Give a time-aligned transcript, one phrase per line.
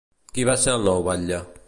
[0.37, 1.43] Qui va ser el nou batlle?